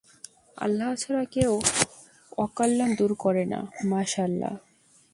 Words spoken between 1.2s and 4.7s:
কেউ অকল্যাণ দূর করে না-মাশাআল্লাহ।